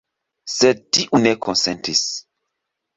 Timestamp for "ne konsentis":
1.27-2.05